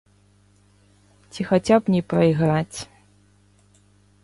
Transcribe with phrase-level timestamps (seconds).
[1.35, 2.79] Ці хаця б не прайграць.